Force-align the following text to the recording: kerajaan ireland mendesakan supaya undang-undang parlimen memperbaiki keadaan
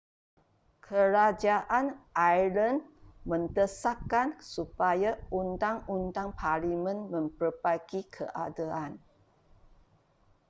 kerajaan 0.85 1.87
ireland 2.31 2.81
mendesakan 3.29 4.29
supaya 4.53 5.11
undang-undang 5.39 6.29
parlimen 6.41 6.97
memperbaiki 7.13 8.01
keadaan 8.15 8.91